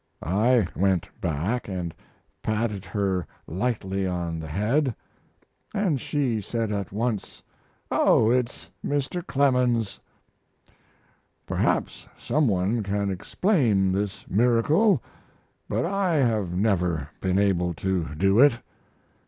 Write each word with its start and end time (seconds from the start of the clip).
I 0.23 0.65
went 0.75 1.07
back 1.21 1.67
and 1.67 1.93
patted 2.41 2.85
her 2.85 3.27
lightly 3.45 4.07
on 4.07 4.39
the 4.39 4.47
head, 4.47 4.95
and 5.75 6.01
she 6.01 6.41
said 6.41 6.71
at 6.71 6.91
once, 6.91 7.43
"Oh, 7.91 8.31
it's 8.31 8.67
Mr. 8.83 9.23
Clemens." 9.23 9.99
Perhaps 11.45 12.07
some 12.17 12.47
one 12.47 12.81
can 12.81 13.11
explain 13.11 13.91
this 13.91 14.27
miracle, 14.27 15.03
but 15.69 15.85
I 15.85 16.15
have 16.15 16.51
never 16.55 17.07
been 17.19 17.37
able 17.37 17.75
to 17.75 18.05
do 18.15 18.39
it. 18.39 18.57